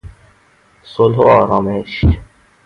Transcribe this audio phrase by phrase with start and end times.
[0.83, 2.05] صلح و آرامش